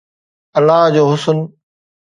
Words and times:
الله 0.57 0.83
جو 0.95 1.05
حسن 1.13 1.37